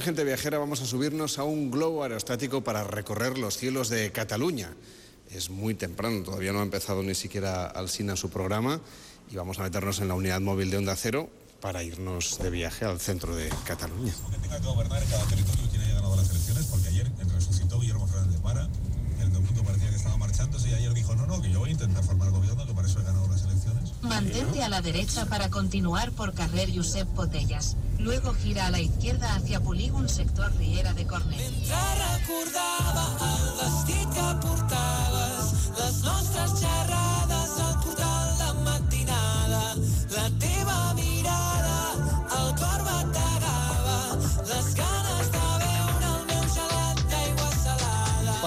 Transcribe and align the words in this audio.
en 0.00 0.04
Gente 0.04 0.24
Viajera 0.24 0.56
vamos 0.56 0.80
a 0.80 0.86
subirnos 0.86 1.38
a 1.38 1.44
un 1.44 1.70
globo 1.70 2.02
aerostático 2.02 2.64
para 2.64 2.84
recorrer 2.84 3.36
los 3.36 3.58
cielos 3.58 3.90
de 3.90 4.10
Cataluña. 4.12 4.74
Es 5.30 5.50
muy 5.50 5.74
temprano, 5.74 6.22
todavía 6.22 6.54
no 6.54 6.60
ha 6.60 6.62
empezado 6.62 7.02
ni 7.02 7.14
siquiera 7.14 7.66
Alsina 7.66 8.16
su 8.16 8.30
programa 8.30 8.80
y 9.30 9.36
vamos 9.36 9.58
a 9.58 9.62
meternos 9.62 10.00
en 10.00 10.08
la 10.08 10.14
unidad 10.14 10.40
móvil 10.40 10.70
de 10.70 10.78
Onda 10.78 10.96
Cero 10.96 11.28
para 11.60 11.82
irnos 11.82 12.38
de 12.38 12.48
viaje 12.48 12.86
al 12.86 12.98
centro 12.98 13.36
de 13.36 13.50
Cataluña. 13.66 14.14
Que 14.30 14.38
tenga 14.38 14.58
que 14.58 14.66
gobernar 14.66 15.04
cada 15.04 15.24
territorio 15.26 15.69
Mantente 24.20 24.62
a 24.62 24.68
la 24.68 24.82
derecha 24.82 25.24
para 25.24 25.48
continuar 25.48 26.12
por 26.12 26.34
carrer 26.34 26.68
Josep 26.76 27.08
Botellas. 27.14 27.78
Luego 27.98 28.34
gira 28.34 28.66
a 28.66 28.70
la 28.70 28.78
izquierda 28.78 29.34
hacia 29.34 29.60
Polígon 29.60 30.10
sector 30.10 30.54
Riera 30.58 30.92
de 30.92 31.04
recordava 31.04 31.46
el 33.32 33.46
vestit 33.56 34.10
que 34.10 34.46
portaves, 34.46 35.70
les 35.78 36.02
nostres 36.02 36.60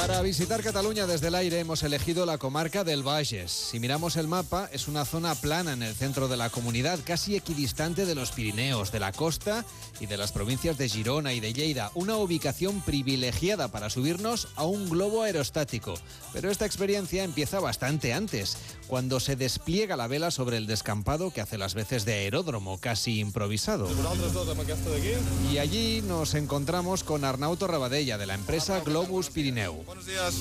Para 0.06 0.22
visitar 0.22 0.62
Cataluña 0.62 1.08
desde 1.08 1.30
el 1.30 1.36
aire 1.36 1.62
hemos 1.62 1.82
elegido 1.82 2.26
la 2.26 2.38
comarca 2.38 2.84
del 2.84 3.04
Bages. 3.04 3.50
Si 3.54 3.80
miramos 3.80 4.18
el 4.18 4.28
mapa, 4.28 4.70
es 4.74 4.90
una 4.90 5.06
zona 5.06 5.34
plana 5.34 5.72
en 5.72 5.82
el 5.82 5.96
centro 5.96 6.28
de 6.28 6.36
la 6.36 6.50
comunidad, 6.50 7.00
casi 7.06 7.38
equidistante 7.38 8.06
de 8.06 8.14
los 8.14 8.32
Pirineos, 8.32 8.92
de 8.92 9.00
la 9.00 9.14
costa 9.14 9.64
y 10.02 10.08
de 10.08 10.18
las 10.18 10.34
provincias 10.34 10.78
de 10.78 10.90
Girona 10.90 11.32
y 11.32 11.40
de 11.40 11.54
Lleida. 11.54 11.90
Una 11.96 12.18
ubicación 12.18 12.82
privilegiada 12.82 13.70
para 13.70 13.90
subirnos 13.90 14.50
a 14.58 14.66
un 14.66 14.90
globo 14.90 15.24
aerostático. 15.24 15.94
Pero 16.34 16.52
esta 16.52 16.66
experiencia 16.66 17.24
empieza 17.24 17.62
bastante 17.62 18.12
antes, 18.12 18.58
cuando 18.88 19.22
se 19.22 19.38
despliega 19.38 19.96
la 19.96 20.08
vela 20.08 20.32
sobre 20.32 20.58
el 20.58 20.68
descampado 20.68 21.32
que 21.32 21.40
hace 21.40 21.58
las 21.58 21.76
veces 21.76 22.04
de 22.04 22.16
aeródromo, 22.16 22.78
casi 22.78 23.22
improvisado. 23.22 23.88
Y 25.50 25.60
allí 25.60 26.02
nos 26.02 26.34
encontramos 26.34 27.06
con 27.06 27.24
Arnau 27.24 27.56
Torrabadella, 27.56 28.18
de 28.18 28.26
la 28.26 28.34
empresa 28.34 28.82
Globus 28.82 29.30
Pirineu. 29.30 29.93
Buenos 29.94 30.08
días. 30.08 30.34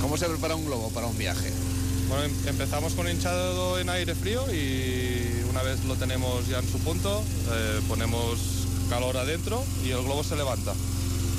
¿Cómo 0.00 0.16
se 0.16 0.24
prepara 0.24 0.54
un 0.54 0.64
globo 0.64 0.88
para 0.88 1.06
un 1.06 1.18
viaje? 1.18 1.52
Bueno, 2.08 2.24
em- 2.24 2.48
empezamos 2.48 2.94
con 2.94 3.06
hinchado 3.06 3.78
en 3.78 3.90
aire 3.90 4.14
frío 4.14 4.42
y 4.50 5.44
una 5.50 5.62
vez 5.62 5.84
lo 5.84 5.94
tenemos 5.96 6.48
ya 6.48 6.60
en 6.60 6.72
su 6.72 6.78
punto, 6.78 7.22
eh, 7.52 7.82
ponemos 7.86 8.38
calor 8.88 9.18
adentro 9.18 9.62
y 9.84 9.90
el 9.90 10.02
globo 10.02 10.24
se 10.24 10.36
levanta. 10.36 10.72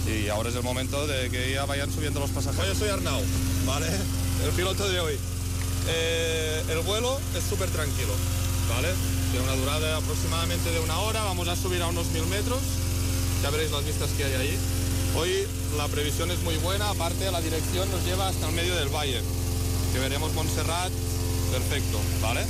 Y 0.05 0.29
ahora 0.29 0.49
es 0.49 0.55
el 0.55 0.61
momento 0.61 1.07
de 1.07 1.31
que 1.31 1.53
ya 1.53 1.65
vayan 1.65 1.91
subiendo 1.91 2.19
los 2.19 2.29
pasajeros. 2.29 2.67
Yo 2.67 2.75
soy 2.75 2.89
Arnau, 2.89 3.19
¿vale? 3.65 3.87
El 4.45 4.51
piloto 4.51 4.87
de 4.87 4.99
hoy. 4.99 5.17
Eh, 5.87 6.61
el 6.69 6.79
vuelo 6.81 7.19
es 7.35 7.43
súper 7.49 7.69
tranquilo, 7.71 8.13
¿vale? 8.69 8.89
Tiene 9.31 9.43
una 9.43 9.55
durada 9.55 9.79
de 9.79 9.93
aproximadamente 9.93 10.69
de 10.69 10.79
una 10.81 10.99
hora, 10.99 11.23
vamos 11.23 11.47
a 11.47 11.55
subir 11.55 11.81
a 11.81 11.87
unos 11.87 12.05
mil 12.11 12.27
metros, 12.27 12.61
ya 13.41 13.49
veréis 13.49 13.71
las 13.71 13.83
vistas 13.83 14.11
que 14.15 14.23
hay 14.25 14.33
ahí. 14.33 14.59
Hoy 15.17 15.47
la 15.77 15.87
previsión 15.87 16.29
es 16.29 16.39
muy 16.43 16.57
buena, 16.57 16.89
aparte 16.89 17.31
la 17.31 17.39
dirección 17.39 17.89
nos 17.89 18.03
lleva 18.03 18.27
hasta 18.27 18.49
el 18.49 18.53
medio 18.53 18.75
del 18.75 18.89
valle, 18.89 19.21
que 19.93 19.99
veremos 19.99 20.33
Montserrat 20.33 20.91
perfecto, 21.51 22.01
¿vale? 22.21 22.41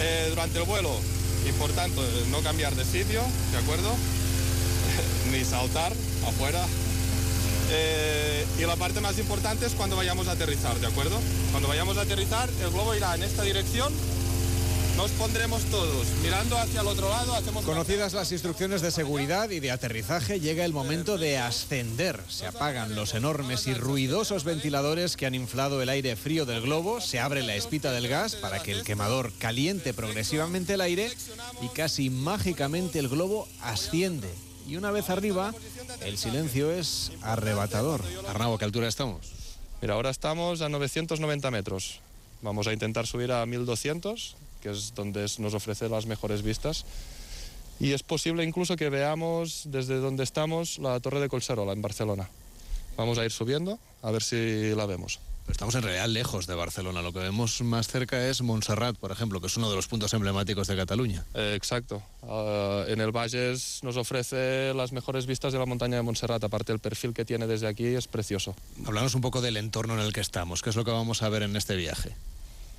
Eh, 0.00 0.26
durante 0.28 0.60
el 0.60 0.64
vuelo, 0.66 0.90
importante 1.48 2.00
eh, 2.00 2.26
no 2.30 2.42
cambiar 2.42 2.76
de 2.76 2.84
sitio, 2.84 3.20
¿de 3.50 3.58
acuerdo? 3.58 3.92
Ni 5.32 5.44
saltar 5.44 5.92
afuera. 6.28 6.64
Eh, 7.72 8.46
y 8.58 8.62
la 8.62 8.76
parte 8.76 9.00
más 9.00 9.18
importante 9.18 9.66
es 9.66 9.72
cuando 9.72 9.96
vayamos 9.96 10.28
a 10.28 10.32
aterrizar, 10.32 10.78
¿de 10.78 10.86
acuerdo? 10.86 11.18
Cuando 11.50 11.68
vayamos 11.68 11.96
a 11.96 12.02
aterrizar, 12.02 12.48
el 12.62 12.70
globo 12.70 12.94
irá 12.94 13.16
en 13.16 13.24
esta 13.24 13.42
dirección. 13.42 13.92
Nos 15.00 15.12
pondremos 15.12 15.62
todos 15.70 16.08
mirando 16.22 16.58
hacia 16.58 16.82
el 16.82 16.86
otro 16.86 17.08
lado, 17.08 17.34
hacemos 17.34 17.64
Conocidas 17.64 18.12
las 18.12 18.32
instrucciones 18.32 18.82
de 18.82 18.90
seguridad 18.90 19.48
y 19.48 19.58
de 19.58 19.70
aterrizaje, 19.70 20.40
llega 20.40 20.66
el 20.66 20.74
momento 20.74 21.16
de 21.16 21.38
ascender. 21.38 22.20
Se 22.28 22.46
apagan 22.46 22.94
los 22.94 23.14
enormes 23.14 23.66
y 23.66 23.72
ruidosos 23.72 24.44
ventiladores 24.44 25.16
que 25.16 25.24
han 25.24 25.34
inflado 25.34 25.80
el 25.80 25.88
aire 25.88 26.16
frío 26.16 26.44
del 26.44 26.60
globo, 26.60 27.00
se 27.00 27.18
abre 27.18 27.42
la 27.42 27.54
espita 27.54 27.92
del 27.92 28.08
gas 28.08 28.36
para 28.36 28.62
que 28.62 28.72
el 28.72 28.84
quemador 28.84 29.32
caliente 29.38 29.94
progresivamente 29.94 30.74
el 30.74 30.82
aire 30.82 31.10
y 31.62 31.68
casi 31.68 32.10
mágicamente 32.10 32.98
el 32.98 33.08
globo 33.08 33.48
asciende. 33.62 34.28
Y 34.68 34.76
una 34.76 34.90
vez 34.90 35.08
arriba, 35.08 35.54
el 36.02 36.18
silencio 36.18 36.72
es 36.72 37.10
arrebatador. 37.22 38.04
Arnau, 38.28 38.52
¿a 38.52 38.58
qué 38.58 38.66
altura 38.66 38.86
estamos? 38.86 39.32
Mira, 39.80 39.94
ahora 39.94 40.10
estamos 40.10 40.60
a 40.60 40.68
990 40.68 41.50
metros. 41.50 42.00
Vamos 42.42 42.66
a 42.66 42.74
intentar 42.74 43.06
subir 43.06 43.32
a 43.32 43.46
1200, 43.46 44.36
que 44.60 44.70
es 44.70 44.94
donde 44.94 45.26
nos 45.38 45.54
ofrece 45.54 45.88
las 45.88 46.06
mejores 46.06 46.42
vistas. 46.42 46.84
Y 47.78 47.92
es 47.92 48.02
posible 48.02 48.44
incluso 48.44 48.76
que 48.76 48.90
veamos 48.90 49.62
desde 49.66 49.96
donde 49.96 50.22
estamos 50.22 50.78
la 50.78 51.00
Torre 51.00 51.20
de 51.20 51.28
Collserola 51.28 51.72
en 51.72 51.80
Barcelona. 51.80 52.28
Vamos 52.96 53.18
a 53.18 53.24
ir 53.24 53.30
subiendo 53.30 53.78
a 54.02 54.10
ver 54.10 54.22
si 54.22 54.74
la 54.74 54.86
vemos. 54.86 55.20
Pero 55.42 55.52
estamos 55.52 55.74
en 55.74 55.82
realidad 55.82 56.06
lejos 56.06 56.46
de 56.46 56.54
Barcelona. 56.54 57.00
Lo 57.00 57.12
que 57.12 57.20
vemos 57.20 57.62
más 57.62 57.88
cerca 57.88 58.28
es 58.28 58.42
Montserrat, 58.42 58.96
por 58.96 59.10
ejemplo, 59.10 59.40
que 59.40 59.46
es 59.46 59.56
uno 59.56 59.70
de 59.70 59.76
los 59.76 59.88
puntos 59.88 60.12
emblemáticos 60.12 60.68
de 60.68 60.76
Cataluña. 60.76 61.24
Eh, 61.34 61.54
exacto. 61.56 62.02
Ah, 62.22 62.84
en 62.86 63.00
el 63.00 63.10
Valles 63.10 63.80
nos 63.82 63.96
ofrece 63.96 64.74
las 64.74 64.92
mejores 64.92 65.26
vistas 65.26 65.52
de 65.52 65.58
la 65.58 65.66
montaña 65.66 65.96
de 65.96 66.02
Montserrat. 66.02 66.44
Aparte, 66.44 66.72
el 66.72 66.78
perfil 66.78 67.14
que 67.14 67.24
tiene 67.24 67.46
desde 67.46 67.66
aquí 67.66 67.86
es 67.86 68.06
precioso. 68.06 68.54
Hablamos 68.84 69.14
un 69.14 69.22
poco 69.22 69.40
del 69.40 69.56
entorno 69.56 69.94
en 69.94 70.00
el 70.00 70.12
que 70.12 70.20
estamos. 70.20 70.60
¿Qué 70.62 70.70
es 70.70 70.76
lo 70.76 70.84
que 70.84 70.90
vamos 70.90 71.22
a 71.22 71.28
ver 71.30 71.42
en 71.42 71.56
este 71.56 71.74
viaje? 71.76 72.14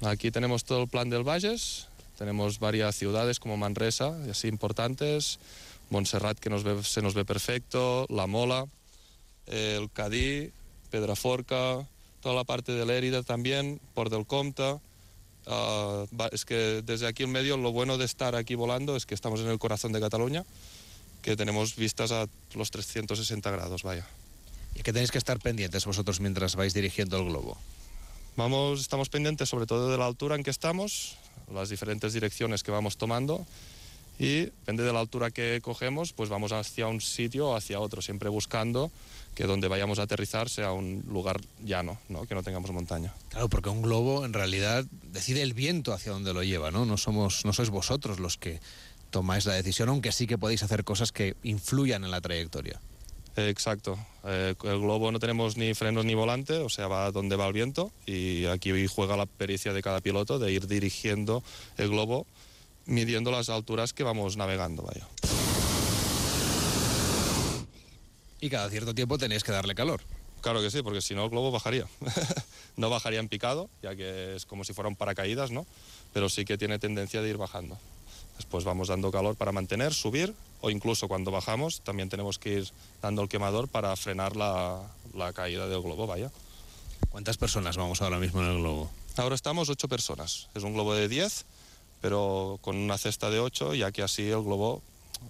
Aquí 0.03 0.31
tenemos 0.31 0.63
todo 0.63 0.81
el 0.81 0.87
plan 0.87 1.09
del 1.09 1.23
Valles, 1.27 1.87
tenemos 2.17 2.59
varias 2.59 2.95
ciudades 2.95 3.39
como 3.39 3.57
Manresa, 3.57 4.15
así 4.29 4.47
importantes, 4.47 5.39
Montserrat 5.89 6.39
que 6.39 6.49
se 6.83 7.01
nos 7.01 7.13
ve 7.13 7.25
perfecto, 7.25 8.07
La 8.09 8.25
Mola, 8.25 8.65
el 9.47 9.89
Cadí, 9.91 10.51
Pedraforca, 10.89 11.85
toda 12.21 12.35
la 12.35 12.43
parte 12.43 12.71
de 12.71 12.85
Lérida 12.85 13.23
también, 13.23 13.79
Port 13.93 14.11
del 14.11 14.25
Comte. 14.25 14.79
Va- 15.47 16.29
es 16.31 16.45
que 16.45 16.81
desde 16.85 17.07
aquí 17.07 17.23
en 17.23 17.31
medio 17.31 17.57
lo 17.57 17.71
bueno 17.71 17.97
de 17.97 18.05
estar 18.05 18.35
aquí 18.35 18.55
volando 18.55 18.95
es 18.95 19.05
que 19.05 19.15
estamos 19.15 19.41
en 19.41 19.47
el 19.47 19.59
corazón 19.59 19.91
de 19.91 19.99
Cataluña, 19.99 20.45
que 21.21 21.35
tenemos 21.35 21.75
vistas 21.75 22.11
a 22.11 22.27
los 22.55 22.71
360 22.71 23.51
grados, 23.51 23.83
vaya. 23.83 24.07
Y 24.75 24.81
que 24.81 24.93
tenéis 24.93 25.11
que 25.11 25.17
estar 25.17 25.39
pendientes 25.39 25.85
vosotros 25.85 26.19
mientras 26.21 26.55
vais 26.55 26.73
dirigiendo 26.73 27.17
el 27.17 27.25
globo. 27.25 27.57
Vamos, 28.37 28.79
estamos 28.79 29.09
pendientes 29.09 29.49
sobre 29.49 29.65
todo 29.65 29.91
de 29.91 29.97
la 29.97 30.05
altura 30.05 30.35
en 30.35 30.43
que 30.43 30.51
estamos, 30.51 31.17
las 31.53 31.69
diferentes 31.69 32.13
direcciones 32.13 32.63
que 32.63 32.71
vamos 32.71 32.97
tomando 32.97 33.45
y 34.17 34.45
depende 34.45 34.83
de 34.83 34.93
la 34.93 34.99
altura 34.99 35.31
que 35.31 35.59
cogemos, 35.61 36.13
pues 36.13 36.29
vamos 36.29 36.51
hacia 36.51 36.87
un 36.87 37.01
sitio 37.01 37.49
o 37.49 37.55
hacia 37.55 37.79
otro, 37.79 38.01
siempre 38.01 38.29
buscando 38.29 38.91
que 39.35 39.45
donde 39.45 39.67
vayamos 39.67 39.99
a 39.99 40.03
aterrizar 40.03 40.49
sea 40.49 40.71
un 40.71 41.03
lugar 41.07 41.41
llano, 41.63 41.97
¿no? 42.07 42.25
que 42.25 42.35
no 42.35 42.43
tengamos 42.43 42.71
montaña. 42.71 43.13
Claro, 43.29 43.49
porque 43.49 43.69
un 43.69 43.81
globo 43.81 44.23
en 44.25 44.33
realidad 44.33 44.85
decide 45.11 45.41
el 45.41 45.53
viento 45.53 45.93
hacia 45.93 46.11
donde 46.11 46.33
lo 46.33 46.43
lleva, 46.43 46.71
¿no? 46.71 46.85
No 46.85 46.97
somos, 46.97 47.45
no 47.45 47.53
sois 47.53 47.69
vosotros 47.69 48.19
los 48.19 48.37
que 48.37 48.59
tomáis 49.09 49.45
la 49.45 49.53
decisión, 49.53 49.89
aunque 49.89 50.11
sí 50.11 50.27
que 50.27 50.37
podéis 50.37 50.63
hacer 50.63 50.83
cosas 50.83 51.11
que 51.11 51.35
influyan 51.43 52.03
en 52.03 52.11
la 52.11 52.21
trayectoria. 52.21 52.79
Exacto. 53.35 53.97
Eh, 54.25 54.55
el 54.63 54.79
globo 54.79 55.11
no 55.11 55.19
tenemos 55.19 55.57
ni 55.57 55.73
frenos 55.73 56.05
ni 56.05 56.13
volante, 56.13 56.57
o 56.57 56.69
sea, 56.69 56.87
va 56.87 57.11
donde 57.11 57.35
va 57.35 57.47
el 57.47 57.53
viento 57.53 57.91
y 58.05 58.45
aquí 58.45 58.87
juega 58.87 59.17
la 59.17 59.25
pericia 59.25 59.73
de 59.73 59.81
cada 59.81 60.01
piloto 60.01 60.37
de 60.37 60.51
ir 60.51 60.67
dirigiendo 60.67 61.43
el 61.77 61.89
globo 61.89 62.27
midiendo 62.85 63.31
las 63.31 63.49
alturas 63.49 63.93
que 63.93 64.03
vamos 64.03 64.37
navegando, 64.37 64.83
vaya. 64.83 65.07
Y 68.39 68.49
cada 68.49 68.69
cierto 68.69 68.93
tiempo 68.93 69.17
tenéis 69.17 69.43
que 69.43 69.51
darle 69.51 69.75
calor. 69.75 70.01
Claro 70.41 70.61
que 70.61 70.71
sí, 70.71 70.81
porque 70.81 71.01
si 71.01 71.13
no 71.13 71.23
el 71.23 71.29
globo 71.29 71.51
bajaría. 71.51 71.85
no 72.75 72.89
bajaría 72.89 73.19
en 73.19 73.29
picado, 73.29 73.69
ya 73.83 73.95
que 73.95 74.35
es 74.35 74.45
como 74.45 74.63
si 74.63 74.73
fuera 74.73 74.89
un 74.89 74.95
paracaídas, 74.95 75.51
¿no? 75.51 75.67
Pero 76.13 76.27
sí 76.29 76.45
que 76.45 76.57
tiene 76.57 76.79
tendencia 76.79 77.21
de 77.21 77.29
ir 77.29 77.37
bajando. 77.37 77.77
Después 78.37 78.63
vamos 78.63 78.87
dando 78.87 79.11
calor 79.11 79.35
para 79.35 79.51
mantener, 79.51 79.93
subir, 79.93 80.33
o 80.61 80.69
incluso 80.69 81.07
cuando 81.07 81.31
bajamos 81.31 81.81
también 81.81 82.09
tenemos 82.09 82.39
que 82.39 82.53
ir 82.53 82.69
dando 83.01 83.21
el 83.21 83.29
quemador 83.29 83.67
para 83.67 83.95
frenar 83.95 84.35
la, 84.35 84.81
la 85.13 85.33
caída 85.33 85.67
del 85.67 85.81
globo, 85.81 86.07
vaya. 86.07 86.31
¿Cuántas 87.09 87.37
personas 87.37 87.77
vamos 87.77 88.01
ahora 88.01 88.19
mismo 88.19 88.41
en 88.41 88.47
el 88.47 88.57
globo? 88.59 88.89
Ahora 89.17 89.35
estamos 89.35 89.69
ocho 89.69 89.87
personas. 89.87 90.47
Es 90.55 90.63
un 90.63 90.73
globo 90.73 90.93
de 90.93 91.07
10, 91.07 91.45
pero 91.99 92.57
con 92.61 92.77
una 92.77 92.97
cesta 92.97 93.29
de 93.29 93.39
8, 93.39 93.75
ya 93.75 93.91
que 93.91 94.01
así 94.01 94.29
el 94.29 94.41
globo 94.41 94.81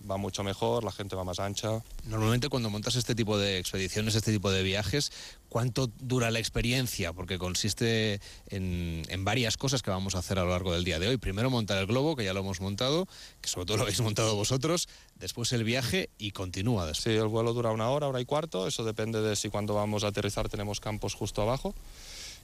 va 0.09 0.17
mucho 0.17 0.43
mejor, 0.43 0.83
la 0.83 0.91
gente 0.91 1.15
va 1.15 1.23
más 1.23 1.39
ancha. 1.39 1.81
Normalmente 2.05 2.49
cuando 2.49 2.69
montas 2.69 2.95
este 2.95 3.15
tipo 3.15 3.37
de 3.37 3.59
expediciones, 3.59 4.15
este 4.15 4.31
tipo 4.31 4.51
de 4.51 4.63
viajes, 4.63 5.11
¿cuánto 5.49 5.87
dura 5.99 6.31
la 6.31 6.39
experiencia? 6.39 7.13
Porque 7.13 7.37
consiste 7.37 8.19
en, 8.47 9.03
en, 9.07 9.25
varias 9.25 9.57
cosas 9.57 9.81
que 9.81 9.91
vamos 9.91 10.15
a 10.15 10.19
hacer 10.19 10.39
a 10.39 10.43
lo 10.43 10.49
largo 10.49 10.73
del 10.73 10.83
día 10.83 10.99
de 10.99 11.07
hoy. 11.07 11.17
Primero 11.17 11.49
montar 11.49 11.77
el 11.77 11.87
globo, 11.87 12.15
que 12.15 12.23
ya 12.23 12.33
lo 12.33 12.41
hemos 12.41 12.61
montado, 12.61 13.07
que 13.41 13.49
sobre 13.49 13.65
todo 13.65 13.77
lo 13.77 13.83
habéis 13.83 14.01
montado 14.01 14.35
vosotros, 14.35 14.87
después 15.15 15.51
el 15.53 15.63
viaje 15.63 16.09
y 16.17 16.31
continúa 16.31 16.85
después. 16.85 17.03
Sí, 17.03 17.19
el 17.19 17.27
vuelo 17.27 17.53
dura 17.53 17.71
una 17.71 17.89
hora, 17.89 18.07
hora 18.07 18.21
y 18.21 18.25
cuarto, 18.25 18.67
eso 18.67 18.83
depende 18.83 19.21
de 19.21 19.35
si 19.35 19.49
cuando 19.49 19.73
vamos 19.73 20.03
a 20.03 20.07
aterrizar 20.07 20.49
tenemos 20.49 20.79
campos 20.79 21.13
justo 21.13 21.41
abajo. 21.41 21.73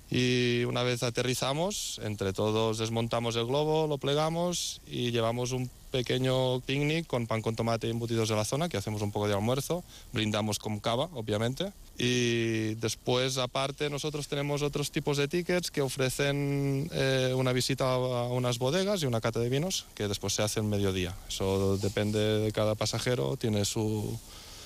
Y 0.10 0.64
una 0.64 0.84
vez 0.84 1.04
aterrizamos, 1.04 2.00
entre 2.04 2.32
todos 2.32 2.78
desmontamos 2.78 3.36
el 3.36 3.46
globo, 3.46 3.88
lo 3.88 3.98
plegamos 3.98 4.80
y 4.88 5.12
llevamos 5.12 5.52
un 5.52 5.70
pequeño 5.92 6.62
picnic 6.62 7.08
con 7.08 7.28
pan 7.28 7.42
con 7.42 7.56
tomate 7.56 7.88
y 7.88 7.92
embutidos 7.92 8.30
de 8.30 8.36
la 8.36 8.46
zona, 8.46 8.70
que 8.70 8.78
hacemos 8.78 9.02
un 9.02 9.12
poco 9.12 9.28
de 9.28 9.34
almuerzo, 9.34 9.84
brindamos 10.14 10.60
con 10.60 10.80
cava, 10.80 11.10
obviamente. 11.14 11.74
Y 11.98 12.76
después, 12.76 13.38
aparte, 13.38 13.90
nosotros 13.90 14.28
tenemos 14.28 14.62
otros 14.62 14.92
tipos 14.92 15.18
de 15.18 15.28
tickets 15.28 15.72
que 15.72 15.82
ofrecen 15.82 16.90
eh, 16.94 17.34
una 17.36 17.52
visita 17.52 17.94
a 17.94 18.28
unas 18.28 18.60
bodegas 18.60 19.02
y 19.02 19.08
una 19.08 19.20
cata 19.20 19.40
de 19.40 19.50
vinos, 19.50 19.86
que 19.96 20.08
después 20.08 20.34
se 20.34 20.44
hace 20.44 20.60
en 20.60 20.70
mediodía. 20.70 21.16
Eso 21.28 21.78
depende 21.78 22.20
de 22.20 22.52
cada 22.52 22.76
pasajero, 22.76 23.36
tiene 23.36 23.66
su, 23.66 24.18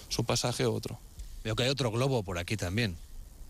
su 0.09 0.23
pasaje 0.23 0.67
u 0.67 0.73
otro. 0.73 0.99
Veo 1.43 1.55
que 1.55 1.63
hay 1.63 1.69
otro 1.69 1.89
globo 1.89 2.21
por 2.21 2.37
aquí 2.37 2.57
también. 2.57 2.95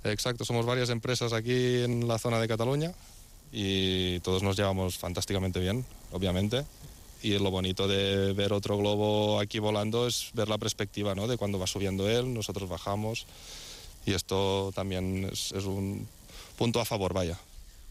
Exacto, 0.04 0.46
somos 0.46 0.66
varias 0.66 0.90
empresas 0.90 1.34
aquí 1.34 1.84
en 1.84 2.08
la 2.08 2.18
zona 2.18 2.40
de 2.40 2.48
Cataluña 2.48 2.92
y 3.52 4.20
todos 4.22 4.42
nos 4.42 4.58
llevamos 4.58 4.98
fantásticamente 4.98 5.60
bien, 5.60 5.86
obviamente. 6.12 6.66
Y 7.22 7.38
lo 7.38 7.52
bonito 7.52 7.88
de 7.88 8.34
ver 8.34 8.52
otro 8.52 8.78
globo 8.78 9.40
aquí 9.40 9.60
volando 9.60 10.08
es 10.08 10.32
ver 10.34 10.50
la 10.50 10.58
perspectiva 10.58 11.14
¿no? 11.14 11.28
de 11.28 11.38
cuando 11.38 11.60
va 11.60 11.68
subiendo 11.68 12.10
él, 12.10 12.34
nosotros 12.34 12.68
bajamos 12.68 13.28
y 14.06 14.14
esto 14.14 14.72
también 14.74 15.30
es, 15.32 15.52
es 15.52 15.66
un 15.66 16.08
punto 16.58 16.80
a 16.80 16.86
favor, 16.86 17.14
vaya. 17.14 17.38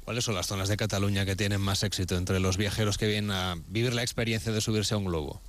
¿Cuáles 0.05 0.25
son 0.25 0.35
las 0.35 0.49
zonas 0.49 0.69
de 0.69 0.77
Cataluña 0.77 1.25
que 1.25 1.37
tienen 1.37 1.61
más 1.61 1.85
éxito 1.85 2.17
entre 2.17 2.41
los 2.41 2.57
viajeros 2.57 2.99
que 2.99 3.07
vienen 3.07 3.31
a 3.31 3.57
vivir 3.69 3.95
la 3.95 4.03
experiencia 4.03 4.51
de 4.51 4.61
subirse 4.61 4.95
a 4.95 4.97
un 4.97 5.05
globo? 5.05 5.41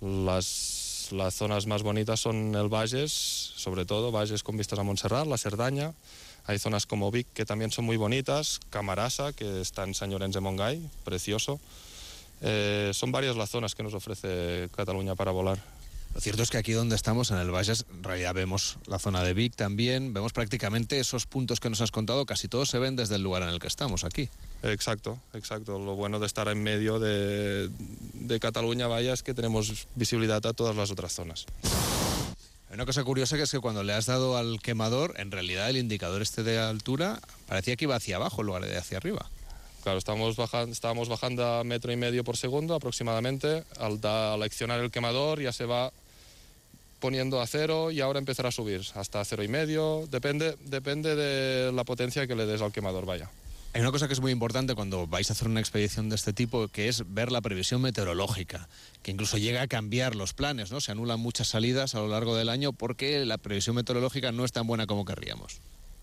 Las, 0.00 0.83
las 1.14 1.34
zonas 1.34 1.66
más 1.66 1.82
bonitas 1.82 2.20
son 2.20 2.54
el 2.54 2.68
Valles, 2.68 3.12
sobre 3.12 3.84
todo, 3.84 4.12
Valles 4.12 4.42
con 4.42 4.56
vistas 4.56 4.78
a 4.78 4.82
Montserrat, 4.82 5.26
la 5.26 5.38
Cerdaña. 5.38 5.92
Hay 6.46 6.58
zonas 6.58 6.86
como 6.86 7.10
Vic 7.10 7.26
que 7.32 7.46
también 7.46 7.70
son 7.70 7.84
muy 7.84 7.96
bonitas, 7.96 8.60
Camarasa, 8.70 9.32
que 9.32 9.60
está 9.60 9.84
en 9.84 9.94
San 9.94 10.10
Llorenç 10.10 10.34
de 10.34 10.40
Montgai, 10.40 10.90
precioso. 11.04 11.60
Eh, 12.42 12.90
son 12.92 13.12
varias 13.12 13.36
las 13.36 13.50
zonas 13.50 13.74
que 13.74 13.82
nos 13.82 13.94
ofrece 13.94 14.68
Cataluña 14.76 15.14
para 15.14 15.30
volar. 15.30 15.58
Lo 16.14 16.20
cierto 16.20 16.44
es 16.44 16.50
que 16.50 16.58
aquí 16.58 16.72
donde 16.72 16.94
estamos, 16.94 17.32
en 17.32 17.38
el 17.38 17.50
Valles, 17.50 17.86
en 17.90 18.04
realidad 18.04 18.34
vemos 18.34 18.78
la 18.86 19.00
zona 19.00 19.24
de 19.24 19.34
Vic 19.34 19.56
también, 19.56 20.14
vemos 20.14 20.32
prácticamente 20.32 21.00
esos 21.00 21.26
puntos 21.26 21.58
que 21.58 21.68
nos 21.68 21.80
has 21.80 21.90
contado, 21.90 22.24
casi 22.24 22.46
todos 22.46 22.68
se 22.70 22.78
ven 22.78 22.94
desde 22.94 23.16
el 23.16 23.22
lugar 23.22 23.42
en 23.42 23.48
el 23.48 23.58
que 23.58 23.66
estamos, 23.66 24.04
aquí. 24.04 24.28
Exacto, 24.62 25.18
exacto. 25.32 25.76
Lo 25.80 25.96
bueno 25.96 26.20
de 26.20 26.26
estar 26.26 26.46
en 26.46 26.62
medio 26.62 27.00
de, 27.00 27.68
de 28.26 28.40
Cataluña, 28.40 28.86
vaya, 28.86 29.12
es 29.12 29.22
que 29.22 29.34
tenemos 29.34 29.86
visibilidad 29.94 30.44
a 30.46 30.52
todas 30.52 30.74
las 30.74 30.90
otras 30.90 31.12
zonas. 31.12 31.46
Una 32.72 32.86
cosa 32.86 33.04
curiosa 33.04 33.36
que 33.36 33.44
es 33.44 33.50
que 33.52 33.60
cuando 33.60 33.84
le 33.84 33.92
has 33.92 34.06
dado 34.06 34.36
al 34.36 34.60
quemador, 34.60 35.14
en 35.18 35.30
realidad 35.30 35.70
el 35.70 35.76
indicador 35.76 36.22
este 36.22 36.42
de 36.42 36.58
altura 36.58 37.20
parecía 37.46 37.76
que 37.76 37.84
iba 37.84 37.94
hacia 37.94 38.16
abajo 38.16 38.40
en 38.40 38.46
lugar 38.48 38.64
de 38.64 38.76
hacia 38.76 38.98
arriba. 38.98 39.30
Claro, 39.84 39.98
estábamos 39.98 40.34
bajando, 40.34 40.72
estábamos 40.72 41.08
bajando 41.08 41.46
a 41.46 41.62
metro 41.62 41.92
y 41.92 41.96
medio 41.96 42.24
por 42.24 42.36
segundo 42.36 42.74
aproximadamente. 42.74 43.62
Al, 43.78 44.00
da, 44.00 44.34
al 44.34 44.42
accionar 44.42 44.80
el 44.80 44.90
quemador 44.90 45.40
ya 45.40 45.52
se 45.52 45.66
va 45.66 45.92
poniendo 46.98 47.40
a 47.40 47.46
cero 47.46 47.90
y 47.90 48.00
ahora 48.00 48.18
empezará 48.18 48.48
a 48.48 48.52
subir 48.52 48.80
hasta 48.94 49.24
cero 49.24 49.44
y 49.44 49.48
medio. 49.48 50.08
Depende, 50.10 50.56
depende 50.64 51.14
de 51.14 51.70
la 51.70 51.84
potencia 51.84 52.26
que 52.26 52.34
le 52.34 52.46
des 52.46 52.62
al 52.62 52.72
quemador, 52.72 53.04
vaya. 53.04 53.30
Hay 53.74 53.80
una 53.80 53.90
cosa 53.90 54.06
que 54.06 54.12
es 54.12 54.20
muy 54.20 54.30
importante 54.30 54.76
cuando 54.76 55.08
vais 55.08 55.28
a 55.30 55.32
hacer 55.32 55.48
una 55.48 55.58
expedición 55.58 56.08
de 56.08 56.14
este 56.14 56.32
tipo, 56.32 56.68
que 56.68 56.86
es 56.86 57.12
ver 57.12 57.32
la 57.32 57.40
previsión 57.40 57.82
meteorológica, 57.82 58.68
que 59.02 59.10
incluso 59.10 59.36
llega 59.36 59.62
a 59.62 59.66
cambiar 59.66 60.14
los 60.14 60.32
planes, 60.32 60.70
¿no? 60.70 60.80
Se 60.80 60.92
anulan 60.92 61.18
muchas 61.18 61.48
salidas 61.48 61.96
a 61.96 61.98
lo 61.98 62.06
largo 62.06 62.36
del 62.36 62.50
año 62.50 62.72
porque 62.72 63.24
la 63.24 63.36
previsión 63.36 63.74
meteorológica 63.74 64.30
no 64.30 64.44
es 64.44 64.52
tan 64.52 64.68
buena 64.68 64.86
como 64.86 65.04
querríamos. 65.04 65.58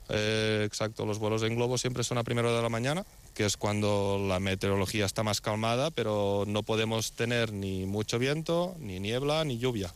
Eh, 0.09 0.63
exacto, 0.65 1.05
los 1.05 1.17
vuelos 1.17 1.43
en 1.43 1.55
globo 1.55 1.77
siempre 1.77 2.03
son 2.03 2.17
a 2.17 2.25
primera 2.25 2.49
hora 2.49 2.57
de 2.57 2.63
la 2.63 2.67
mañana, 2.67 3.05
que 3.33 3.45
es 3.45 3.55
cuando 3.55 4.21
la 4.27 4.41
meteorología 4.41 5.05
está 5.05 5.23
más 5.23 5.39
calmada, 5.39 5.91
pero 5.91 6.43
no 6.47 6.63
podemos 6.63 7.13
tener 7.13 7.53
ni 7.53 7.85
mucho 7.85 8.19
viento, 8.19 8.75
ni 8.79 8.99
niebla, 8.99 9.45
ni 9.45 9.59
lluvia. 9.59 9.93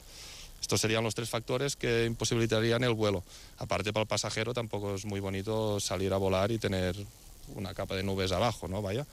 Estos 0.62 0.80
serían 0.80 1.04
los 1.04 1.14
tres 1.14 1.30
factores 1.30 1.76
que 1.76 2.06
imposibilitarían 2.06 2.86
el 2.86 2.94
vuelo. 2.94 3.26
Aparte, 3.58 3.92
para 3.92 4.04
el 4.04 4.08
pasajero 4.08 4.54
tampoco 4.54 4.96
es 4.96 5.04
muy 5.04 5.20
bonito 5.20 5.82
salir 5.82 6.14
a 6.14 6.18
volar 6.18 6.54
y 6.54 6.58
tener 6.58 6.96
una 7.54 7.74
capa 7.74 7.96
de 7.96 8.04
nubes 8.04 8.32
abajo, 8.32 8.68
¿no? 8.68 8.82
Vaya. 8.82 9.06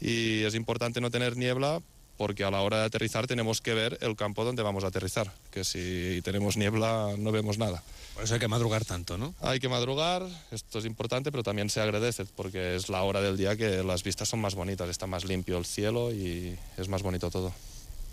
Y 0.00 0.42
es 0.42 0.54
importante 0.54 1.00
no 1.00 1.10
tener 1.10 1.36
niebla 1.36 1.80
porque 2.16 2.44
a 2.44 2.50
la 2.50 2.60
hora 2.60 2.78
de 2.78 2.84
aterrizar 2.84 3.26
tenemos 3.26 3.60
que 3.60 3.74
ver 3.74 3.98
el 4.00 4.16
campo 4.16 4.44
donde 4.44 4.62
vamos 4.62 4.84
a 4.84 4.88
aterrizar, 4.88 5.32
que 5.50 5.64
si 5.64 6.20
tenemos 6.22 6.56
niebla 6.56 7.14
no 7.18 7.32
vemos 7.32 7.58
nada. 7.58 7.82
Por 8.14 8.24
eso 8.24 8.34
hay 8.34 8.40
que 8.40 8.48
madrugar 8.48 8.84
tanto, 8.84 9.18
¿no? 9.18 9.34
Hay 9.40 9.58
que 9.58 9.68
madrugar, 9.68 10.24
esto 10.52 10.78
es 10.78 10.84
importante, 10.84 11.32
pero 11.32 11.42
también 11.42 11.70
se 11.70 11.80
agradece 11.80 12.24
porque 12.36 12.76
es 12.76 12.88
la 12.88 13.02
hora 13.02 13.20
del 13.20 13.36
día 13.36 13.56
que 13.56 13.82
las 13.82 14.04
vistas 14.04 14.28
son 14.28 14.40
más 14.40 14.54
bonitas, 14.54 14.88
está 14.88 15.06
más 15.06 15.24
limpio 15.24 15.58
el 15.58 15.64
cielo 15.64 16.12
y 16.12 16.56
es 16.76 16.88
más 16.88 17.02
bonito 17.02 17.30
todo. 17.30 17.52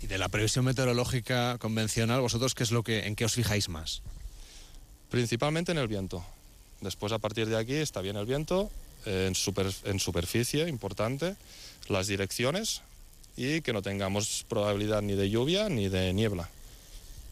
Y 0.02 0.08
de 0.08 0.18
la 0.18 0.28
previsión 0.28 0.64
meteorológica 0.64 1.58
convencional, 1.58 2.20
¿vosotros 2.20 2.56
qué 2.56 2.64
es 2.64 2.72
lo 2.72 2.82
que, 2.82 3.06
en 3.06 3.14
qué 3.14 3.24
os 3.24 3.34
fijáis 3.34 3.68
más? 3.68 4.02
Principalmente 5.10 5.70
en 5.70 5.78
el 5.78 5.86
viento. 5.86 6.24
Después, 6.80 7.12
a 7.12 7.20
partir 7.20 7.48
de 7.48 7.56
aquí, 7.56 7.74
está 7.74 8.00
bien 8.00 8.16
el 8.16 8.26
viento, 8.26 8.68
en, 9.06 9.34
super, 9.34 9.72
en 9.84 9.98
superficie, 9.98 10.68
importante, 10.68 11.36
las 11.88 12.06
direcciones 12.06 12.82
y 13.36 13.60
que 13.62 13.72
no 13.72 13.82
tengamos 13.82 14.44
probabilidad 14.48 15.02
ni 15.02 15.14
de 15.14 15.30
lluvia 15.30 15.68
ni 15.68 15.88
de 15.88 16.12
niebla. 16.12 16.48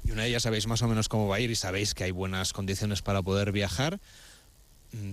Y 0.06 0.12
una 0.12 0.22
de 0.22 0.28
ellas 0.28 0.42
sabéis 0.42 0.66
más 0.66 0.82
o 0.82 0.88
menos 0.88 1.08
cómo 1.08 1.28
va 1.28 1.36
a 1.36 1.40
ir 1.40 1.50
y 1.50 1.56
sabéis 1.56 1.94
que 1.94 2.04
hay 2.04 2.10
buenas 2.10 2.52
condiciones 2.52 3.02
para 3.02 3.22
poder 3.22 3.52
viajar. 3.52 4.00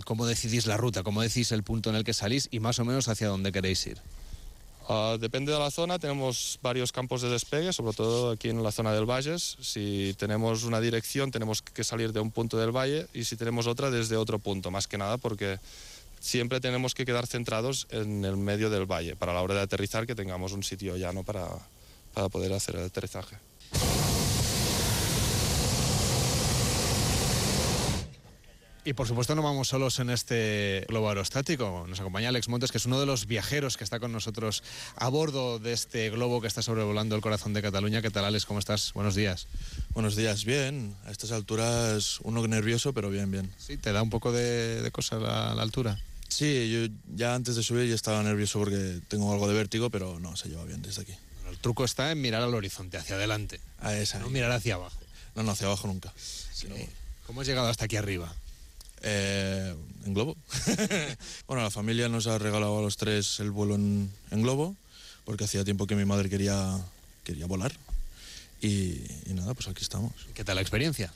¿Cómo 0.05 0.25
decidís 0.25 0.65
la 0.65 0.77
ruta? 0.77 1.03
¿Cómo 1.03 1.21
decís 1.21 1.51
el 1.51 1.63
punto 1.63 1.89
en 1.89 1.97
el 1.97 2.03
que 2.03 2.13
salís 2.13 2.47
y 2.51 2.59
más 2.59 2.79
o 2.79 2.85
menos 2.85 3.09
hacia 3.09 3.27
dónde 3.27 3.51
queréis 3.51 3.85
ir? 3.85 3.97
Uh, 4.89 5.17
depende 5.17 5.51
de 5.51 5.59
la 5.59 5.69
zona, 5.69 5.99
tenemos 5.99 6.59
varios 6.61 6.93
campos 6.93 7.21
de 7.21 7.29
despegue, 7.29 7.73
sobre 7.73 7.93
todo 7.93 8.31
aquí 8.31 8.47
en 8.47 8.63
la 8.63 8.71
zona 8.71 8.93
del 8.93 9.05
Valles. 9.05 9.57
Si 9.59 10.15
tenemos 10.17 10.63
una 10.63 10.79
dirección, 10.79 11.29
tenemos 11.29 11.61
que 11.61 11.83
salir 11.83 12.13
de 12.13 12.21
un 12.21 12.31
punto 12.31 12.57
del 12.57 12.71
valle 12.71 13.05
y 13.13 13.25
si 13.25 13.35
tenemos 13.35 13.67
otra, 13.67 13.91
desde 13.91 14.15
otro 14.15 14.39
punto, 14.39 14.71
más 14.71 14.87
que 14.87 14.97
nada 14.97 15.17
porque 15.17 15.59
siempre 16.27 16.59
tenemos 16.59 16.93
que 16.93 17.05
quedar 17.05 17.25
centrados 17.25 17.87
en 17.89 18.25
el 18.25 18.35
medio 18.35 18.69
del 18.69 18.85
valle 18.85 19.15
para 19.15 19.33
la 19.33 19.41
hora 19.41 19.55
de 19.55 19.61
aterrizar, 19.61 20.05
que 20.05 20.13
tengamos 20.13 20.51
un 20.51 20.61
sitio 20.61 20.97
llano 20.97 21.23
para, 21.23 21.47
para 22.13 22.27
poder 22.27 22.51
hacer 22.51 22.75
el 22.75 22.85
aterrizaje. 22.85 23.37
Y 28.83 28.93
por 28.93 29.05
supuesto 29.05 29.35
no 29.35 29.41
vamos 29.41 29.67
solos 29.67 29.99
en 29.99 30.09
este 30.09 30.85
globo 30.87 31.09
aerostático. 31.09 31.85
Nos 31.89 31.99
acompaña 31.99 32.29
Alex 32.29 32.47
Montes, 32.47 32.71
que 32.71 32.77
es 32.77 32.85
uno 32.85 32.97
de 33.01 33.05
los 33.05 33.25
viajeros 33.25 33.75
que 33.75 33.83
está 33.83 33.99
con 33.99 34.13
nosotros 34.13 34.63
a 34.95 35.09
bordo 35.09 35.59
de 35.59 35.73
este 35.73 36.09
globo 36.09 36.39
que 36.39 36.47
está 36.47 36.61
sobrevolando 36.61 37.13
el 37.13 37.21
corazón 37.21 37.53
de 37.53 37.61
Cataluña. 37.61 38.01
¿Qué 38.01 38.11
tal, 38.11 38.23
Alex? 38.23 38.45
¿Cómo 38.45 38.59
estás? 38.59 38.93
Buenos 38.93 39.13
días. 39.13 39.47
Buenos 39.93 40.15
días, 40.15 40.45
bien. 40.45 40.95
A 41.05 41.11
estas 41.11 41.33
alturas 41.33 42.19
uno 42.23 42.47
nervioso, 42.47 42.93
pero 42.93 43.09
bien, 43.09 43.29
bien. 43.29 43.51
Sí, 43.57 43.75
¿te 43.75 43.91
da 43.91 44.01
un 44.01 44.09
poco 44.09 44.31
de, 44.31 44.81
de 44.81 44.91
cosa 44.91 45.17
la, 45.17 45.53
la, 45.53 45.63
altura? 45.63 45.99
Sí, 46.29 46.69
yo 46.69 46.93
ya 47.15 47.35
antes 47.35 47.55
de 47.55 47.63
subir 47.63 47.87
ya 47.87 47.95
estaba 47.95 48.21
nervioso 48.23 48.59
porque 48.59 48.99
tengo 49.07 49.31
algo 49.31 49.47
de 49.47 49.53
vértigo, 49.53 49.89
pero 49.89 50.19
no, 50.19 50.35
se 50.35 50.49
lleva 50.49 50.63
bien 50.65 50.81
desde 50.81 51.01
aquí. 51.01 51.13
Bueno, 51.35 51.51
el 51.51 51.57
truco 51.57 51.85
está 51.85 52.11
en 52.11 52.21
mirar 52.21 52.41
al 52.41 52.53
horizonte, 52.53 52.97
hacia 52.97 53.15
adelante. 53.15 53.59
A 53.79 53.95
esa. 53.95 54.19
No 54.19 54.29
mirar 54.29 54.51
hacia 54.51 54.75
abajo. 54.75 54.99
No, 55.35 55.43
no, 55.43 55.51
hacia 55.51 55.67
abajo 55.67 55.87
nunca. 55.87 56.13
Sí. 56.17 56.67
¿Cómo 57.25 57.41
has 57.41 57.47
llegado 57.47 57.67
hasta 57.69 57.85
aquí 57.85 57.95
arriba? 57.95 58.33
Eh, 59.01 59.75
en 60.05 60.13
globo. 60.13 60.35
bueno, 61.47 61.63
la 61.63 61.71
familia 61.71 62.09
nos 62.09 62.27
ha 62.27 62.37
regalado 62.37 62.79
a 62.79 62.81
los 62.81 62.97
tres 62.97 63.39
el 63.39 63.51
vuelo 63.51 63.75
en, 63.75 64.11
en 64.31 64.41
globo, 64.41 64.75
porque 65.25 65.43
hacía 65.43 65.63
tiempo 65.63 65.87
que 65.87 65.95
mi 65.95 66.05
madre 66.05 66.29
quería, 66.29 66.79
quería 67.23 67.45
volar. 67.45 67.73
Y, 68.61 69.03
y, 69.25 69.33
nada, 69.33 69.53
pues 69.53 69.67
aquí 69.67 69.83
estamos. 69.83 70.13
¿Qué 70.33 70.43
tal 70.43 70.55
la 70.55 70.61
experiencia? 70.61 71.13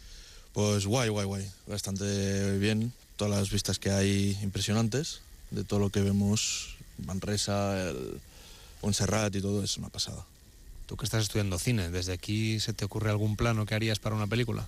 Pues 0.53 0.85
guay, 0.85 1.09
guay, 1.09 1.25
guay. 1.25 1.51
Bastante 1.65 2.57
bien. 2.57 2.93
Todas 3.21 3.37
las 3.37 3.51
vistas 3.51 3.77
que 3.77 3.91
hay 3.91 4.35
impresionantes, 4.41 5.21
de 5.51 5.63
todo 5.63 5.79
lo 5.79 5.91
que 5.91 6.01
vemos, 6.01 6.75
Manresa, 7.05 7.79
el 7.87 8.19
Montserrat 8.81 9.35
y 9.35 9.41
todo, 9.41 9.63
es 9.63 9.77
una 9.77 9.89
pasada. 9.89 10.25
Tú 10.87 10.97
que 10.97 11.05
estás 11.05 11.21
estudiando 11.21 11.59
cine, 11.59 11.91
¿desde 11.91 12.13
aquí 12.13 12.59
se 12.59 12.73
te 12.73 12.83
ocurre 12.83 13.11
algún 13.11 13.35
plano 13.35 13.67
que 13.67 13.75
harías 13.75 13.99
para 13.99 14.15
una 14.15 14.25
película? 14.25 14.67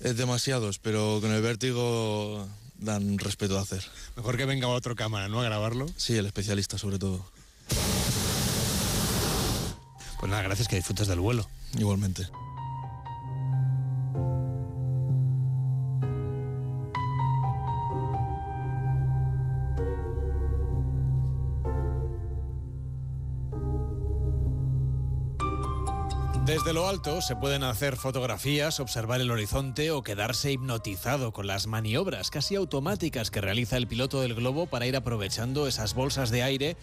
Es 0.00 0.18
demasiados, 0.18 0.78
pero 0.78 1.16
con 1.22 1.32
el 1.32 1.40
vértigo 1.40 2.46
dan 2.78 3.18
respeto 3.18 3.58
a 3.58 3.62
hacer. 3.62 3.82
Mejor 4.16 4.36
que 4.36 4.44
venga 4.44 4.68
otro 4.68 4.94
cámara, 4.94 5.28
¿no? 5.28 5.40
A 5.40 5.44
grabarlo. 5.44 5.86
Sí, 5.96 6.14
el 6.14 6.26
especialista 6.26 6.76
sobre 6.76 6.98
todo. 6.98 7.24
Pues 10.20 10.30
nada, 10.30 10.42
gracias, 10.42 10.68
que 10.68 10.76
disfrutes 10.76 11.08
del 11.08 11.20
vuelo. 11.20 11.48
Igualmente. 11.78 12.28
Desde 26.64 26.76
lo 26.76 26.88
alto 26.88 27.20
se 27.20 27.36
pueden 27.36 27.62
hacer 27.62 27.98
fotografías, 27.98 28.80
observar 28.80 29.20
el 29.20 29.30
horizonte 29.30 29.90
o 29.90 30.02
quedarse 30.02 30.50
hipnotizado 30.50 31.30
con 31.30 31.46
las 31.46 31.66
maniobras 31.66 32.30
casi 32.30 32.54
automáticas 32.54 33.30
que 33.30 33.42
realiza 33.42 33.76
el 33.76 33.86
piloto 33.86 34.22
del 34.22 34.34
globo 34.34 34.64
para 34.64 34.86
ir 34.86 34.96
aprovechando 34.96 35.66
esas 35.66 35.92
bolsas 35.92 36.30
de 36.30 36.42
aire 36.42 36.78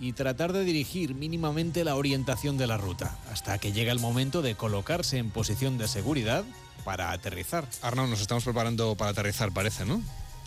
y 0.00 0.14
tratar 0.14 0.54
de 0.54 0.64
dirigir 0.64 1.14
mínimamente 1.14 1.84
la 1.84 1.96
orientación 1.96 2.56
de 2.56 2.68
la 2.68 2.78
ruta, 2.78 3.18
hasta 3.30 3.58
que 3.58 3.70
llega 3.70 3.92
el 3.92 3.98
momento 3.98 4.40
de 4.40 4.54
colocarse 4.54 5.18
en 5.18 5.30
posición 5.30 5.76
de 5.76 5.88
seguridad 5.88 6.42
para 6.86 7.10
aterrizar. 7.10 7.68
Arnaud, 7.82 8.08
nos 8.08 8.22
estamos 8.22 8.44
preparando 8.44 8.96
para 8.96 9.10
aterrizar, 9.10 9.52
parece, 9.52 9.84
¿no? 9.84 10.00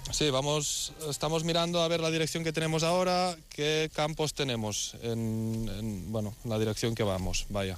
Sí, 0.09 0.31
vamos, 0.31 0.93
estamos 1.07 1.43
mirando 1.43 1.83
a 1.83 1.87
ver 1.87 1.99
la 1.99 2.09
dirección 2.09 2.43
que 2.43 2.51
tenemos 2.51 2.81
ahora, 2.81 3.37
qué 3.49 3.91
campos 3.93 4.33
tenemos 4.33 4.95
en, 5.03 5.69
en, 5.69 6.11
bueno, 6.11 6.33
la 6.45 6.57
dirección 6.57 6.95
que 6.95 7.03
vamos, 7.03 7.45
vaya. 7.49 7.77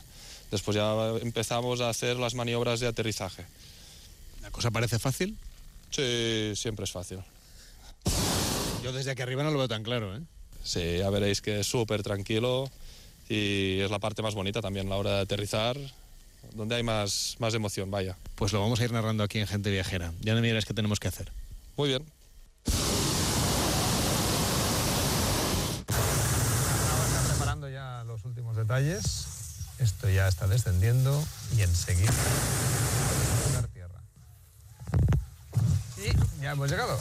Después 0.53 0.77
ya 0.77 0.93
empezamos 1.23 1.81
a 1.81 1.89
hacer 1.89 2.15
las 2.17 2.35
maniobras 2.35 2.79
de 2.79 2.85
aterrizaje. 2.85 3.43
¿La 4.43 4.51
cosa 4.51 4.69
parece 4.69 4.99
fácil? 4.99 5.35
Sí, 5.89 6.53
siempre 6.55 6.85
es 6.85 6.91
fácil. 6.91 7.17
Yo 8.83 8.93
desde 8.93 9.09
aquí 9.09 9.23
arriba 9.23 9.41
no 9.41 9.49
lo 9.49 9.57
veo 9.57 9.67
tan 9.67 9.81
claro, 9.81 10.15
¿eh? 10.15 10.21
Sí, 10.63 10.99
ya 10.99 11.09
veréis 11.09 11.41
que 11.41 11.61
es 11.61 11.65
súper 11.65 12.03
tranquilo 12.03 12.69
y 13.27 13.79
es 13.79 13.89
la 13.89 13.97
parte 13.97 14.21
más 14.21 14.35
bonita 14.35 14.61
también, 14.61 14.89
la 14.89 14.97
hora 14.97 15.15
de 15.15 15.21
aterrizar, 15.21 15.75
donde 16.53 16.75
hay 16.75 16.83
más, 16.83 17.35
más 17.39 17.55
emoción, 17.55 17.89
vaya. 17.89 18.15
Pues 18.35 18.53
lo 18.53 18.61
vamos 18.61 18.79
a 18.79 18.83
ir 18.83 18.91
narrando 18.91 19.23
aquí 19.23 19.39
en 19.39 19.47
Gente 19.47 19.71
Viajera. 19.71 20.13
Ya 20.21 20.35
no 20.35 20.41
me 20.41 20.47
dirás 20.49 20.65
qué 20.65 20.75
tenemos 20.75 20.99
que 20.99 21.07
hacer. 21.07 21.31
Muy 21.77 21.89
bien. 21.89 22.05
Estamos 25.87 27.27
preparando 27.27 27.71
ya 27.71 28.03
los 28.05 28.23
últimos 28.23 28.55
detalles. 28.55 29.32
Esto 29.83 30.09
ya 30.09 30.29
está 30.29 30.47
descendiendo 30.47 31.21
y 31.57 31.61
enseguida 31.61 32.13
tierra. 33.73 33.99
Y 35.97 36.41
ya 36.41 36.51
hemos 36.51 36.71
llegado. 36.71 36.97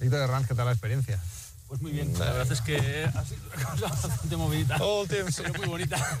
Víctor 0.00 0.18
Herranz, 0.18 0.48
¿qué 0.48 0.56
tal 0.56 0.66
la 0.66 0.72
experiencia? 0.72 1.20
Pues 1.68 1.80
muy 1.80 1.92
bien, 1.92 2.12
la 2.18 2.32
verdad 2.32 2.50
es 2.50 2.60
que 2.60 3.08
ha 3.14 3.24
sido 3.24 3.42
una 3.56 3.64
cosa 3.70 3.88
bastante 4.08 4.36
movidita. 4.36 4.78
Teams. 5.08 5.36
Pero 5.36 5.54
muy 5.54 5.68
bonita. 5.68 6.18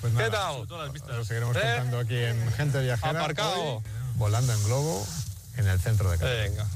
Pues 0.00 0.12
nada, 0.12 0.24
¿Qué 0.26 0.30
tal? 0.30 0.68
Todo 0.68 0.84
las 0.84 0.92
vistas. 0.92 1.16
Lo 1.16 1.24
seguiremos 1.24 1.56
¿Eh? 1.56 1.60
contando 1.60 1.98
aquí 1.98 2.16
en 2.16 2.52
Gente 2.52 2.80
Viajera. 2.80 3.20
Aparcado. 3.20 3.60
hoy, 3.60 3.82
volando 4.14 4.52
en 4.52 4.64
globo 4.64 5.04
en 5.56 5.66
el 5.66 5.80
centro 5.80 6.12
de 6.12 6.16
Cataluña. 6.16 6.42
Venga. 6.48 6.66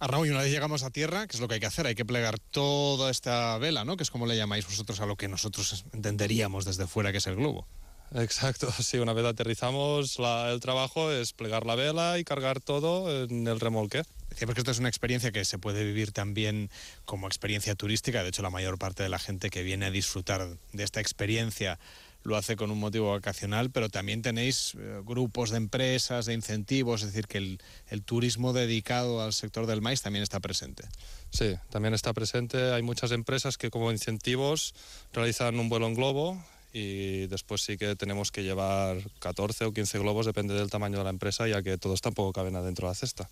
Arnaud, 0.00 0.26
y 0.26 0.30
una 0.30 0.42
vez 0.42 0.50
llegamos 0.50 0.82
a 0.82 0.90
tierra, 0.90 1.26
¿qué 1.26 1.36
es 1.36 1.40
lo 1.40 1.48
que 1.48 1.54
hay 1.54 1.60
que 1.60 1.66
hacer? 1.66 1.86
Hay 1.86 1.94
que 1.94 2.04
plegar 2.04 2.38
toda 2.38 3.10
esta 3.10 3.56
vela, 3.58 3.84
¿no? 3.84 3.96
Que 3.96 4.02
es 4.02 4.10
como 4.10 4.26
le 4.26 4.36
llamáis 4.36 4.66
vosotros 4.66 5.00
a 5.00 5.06
lo 5.06 5.16
que 5.16 5.28
nosotros 5.28 5.84
entenderíamos 5.92 6.64
desde 6.64 6.86
fuera 6.86 7.12
que 7.12 7.18
es 7.18 7.26
el 7.26 7.36
globo. 7.36 7.66
Exacto, 8.14 8.70
sí, 8.82 8.98
una 8.98 9.12
vez 9.12 9.24
aterrizamos, 9.24 10.18
la- 10.18 10.50
el 10.52 10.60
trabajo 10.60 11.10
es 11.10 11.32
plegar 11.32 11.64
la 11.66 11.74
vela 11.74 12.18
y 12.18 12.24
cargar 12.24 12.60
todo 12.60 13.24
en 13.24 13.46
el 13.46 13.60
remolque. 13.60 14.02
Decíamos 14.30 14.54
que 14.54 14.60
esto 14.62 14.72
es 14.72 14.78
una 14.80 14.88
experiencia 14.88 15.30
que 15.32 15.44
se 15.44 15.58
puede 15.58 15.84
vivir 15.84 16.10
también 16.12 16.68
como 17.04 17.26
experiencia 17.28 17.74
turística. 17.76 18.22
De 18.22 18.28
hecho, 18.30 18.42
la 18.42 18.50
mayor 18.50 18.78
parte 18.78 19.02
de 19.04 19.08
la 19.08 19.18
gente 19.20 19.48
que 19.48 19.62
viene 19.62 19.86
a 19.86 19.90
disfrutar 19.92 20.48
de 20.72 20.82
esta 20.84 21.00
experiencia 21.00 21.78
lo 22.24 22.36
hace 22.36 22.56
con 22.56 22.70
un 22.70 22.80
motivo 22.80 23.12
vacacional, 23.12 23.70
pero 23.70 23.88
también 23.88 24.22
tenéis 24.22 24.74
eh, 24.78 25.00
grupos 25.04 25.50
de 25.50 25.58
empresas, 25.58 26.26
de 26.26 26.34
incentivos, 26.34 27.02
es 27.02 27.08
decir, 27.08 27.26
que 27.26 27.38
el, 27.38 27.62
el 27.88 28.02
turismo 28.02 28.52
dedicado 28.52 29.22
al 29.22 29.32
sector 29.32 29.66
del 29.66 29.82
maíz 29.82 30.02
también 30.02 30.22
está 30.22 30.40
presente. 30.40 30.84
Sí, 31.30 31.54
también 31.70 31.94
está 31.94 32.12
presente. 32.12 32.72
Hay 32.72 32.82
muchas 32.82 33.12
empresas 33.12 33.58
que 33.58 33.70
como 33.70 33.92
incentivos 33.92 34.74
realizan 35.12 35.58
un 35.60 35.68
vuelo 35.68 35.86
en 35.86 35.94
globo 35.94 36.42
y 36.72 37.28
después 37.28 37.62
sí 37.62 37.78
que 37.78 37.94
tenemos 37.94 38.32
que 38.32 38.42
llevar 38.42 38.98
14 39.20 39.66
o 39.66 39.72
15 39.72 39.98
globos, 40.00 40.26
depende 40.26 40.54
del 40.54 40.70
tamaño 40.70 40.98
de 40.98 41.04
la 41.04 41.10
empresa, 41.10 41.46
ya 41.46 41.62
que 41.62 41.78
todos 41.78 42.00
tampoco 42.00 42.32
caben 42.32 42.56
adentro 42.56 42.88
de 42.88 42.90
la 42.90 42.94
cesta. 42.96 43.28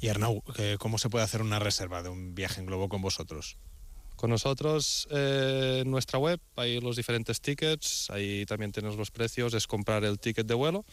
Y 0.00 0.08
Arnau, 0.08 0.42
eh, 0.56 0.76
¿cómo 0.78 0.96
se 0.96 1.10
puede 1.10 1.24
hacer 1.24 1.42
una 1.42 1.58
reserva 1.58 2.02
de 2.02 2.08
un 2.08 2.34
viaje 2.34 2.60
en 2.60 2.66
globo 2.66 2.88
con 2.88 3.02
vosotros? 3.02 3.58
Con 4.16 4.30
nosotros 4.30 5.06
eh, 5.10 5.82
en 5.82 5.90
nuestra 5.90 6.18
web 6.18 6.40
hay 6.56 6.80
los 6.80 6.96
diferentes 6.96 7.40
tickets, 7.40 8.10
ahí 8.10 8.46
también 8.46 8.72
tenemos 8.72 8.96
los 8.96 9.10
precios, 9.10 9.52
es 9.52 9.66
comprar 9.66 10.04
el 10.04 10.18
ticket 10.18 10.46
de 10.46 10.54
vuelo. 10.54 10.84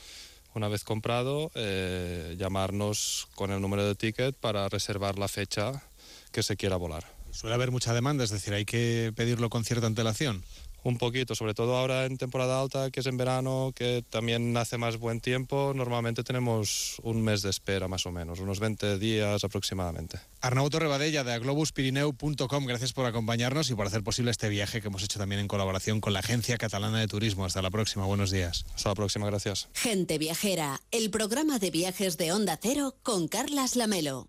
Una 0.53 0.67
vez 0.67 0.83
comprado, 0.83 1.49
eh, 1.55 2.35
llamarnos 2.37 3.27
con 3.33 3.51
el 3.51 3.61
número 3.61 3.87
de 3.87 3.95
ticket 3.95 4.35
para 4.35 4.69
reservar 4.69 5.17
la 5.17 5.27
fecha 5.27 5.83
que 6.31 6.43
se 6.43 6.57
quiera 6.57 6.75
volar. 6.75 7.05
Suele 7.31 7.55
haber 7.55 7.71
mucha 7.71 7.93
demanda, 7.93 8.23
es 8.23 8.29
decir, 8.29 8.53
hay 8.53 8.65
que 8.65 9.11
pedirlo 9.15 9.49
con 9.49 9.63
cierta 9.63 9.87
antelación. 9.87 10.43
Un 10.83 10.97
poquito, 10.97 11.35
sobre 11.35 11.53
todo 11.53 11.77
ahora 11.77 12.05
en 12.05 12.17
temporada 12.17 12.59
alta, 12.59 12.91
que 12.91 12.99
es 12.99 13.05
en 13.05 13.17
verano, 13.17 13.71
que 13.75 14.03
también 14.09 14.55
hace 14.57 14.77
más 14.77 14.97
buen 14.97 15.21
tiempo, 15.21 15.73
normalmente 15.75 16.23
tenemos 16.23 16.97
un 17.03 17.23
mes 17.23 17.41
de 17.41 17.49
espera 17.49 17.87
más 17.87 18.05
o 18.05 18.11
menos, 18.11 18.39
unos 18.39 18.59
20 18.59 18.99
días 18.99 19.43
aproximadamente. 19.43 20.19
Arnau 20.41 20.69
Torrebadella 20.69 21.23
de 21.23 21.33
aglobuspirineu.com, 21.33 22.65
gracias 22.65 22.93
por 22.93 23.05
acompañarnos 23.05 23.69
y 23.69 23.75
por 23.75 23.87
hacer 23.87 24.03
posible 24.03 24.31
este 24.31 24.49
viaje 24.49 24.81
que 24.81 24.87
hemos 24.87 25.03
hecho 25.03 25.19
también 25.19 25.39
en 25.39 25.47
colaboración 25.47 26.01
con 26.01 26.13
la 26.13 26.19
Agencia 26.19 26.57
Catalana 26.57 26.99
de 26.99 27.07
Turismo. 27.07 27.45
Hasta 27.45 27.61
la 27.61 27.71
próxima, 27.71 28.05
buenos 28.05 28.31
días. 28.31 28.65
Hasta 28.75 28.89
la 28.89 28.95
próxima, 28.95 29.25
gracias. 29.25 29.69
Gente 29.73 30.17
Viajera, 30.17 30.81
el 30.91 31.09
programa 31.09 31.59
de 31.59 31.71
viajes 31.71 32.17
de 32.17 32.31
Onda 32.31 32.59
Cero 32.61 32.95
con 33.03 33.27
Carlas 33.27 33.75
Lamelo. 33.75 34.21